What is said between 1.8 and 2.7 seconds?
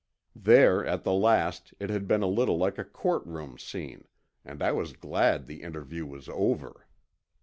had been a little.